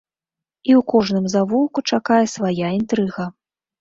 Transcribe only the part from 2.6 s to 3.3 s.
інтрыга.